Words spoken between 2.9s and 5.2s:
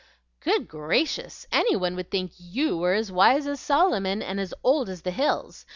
as wise as Solomon and as old as the